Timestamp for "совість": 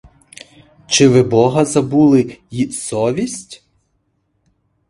2.71-3.65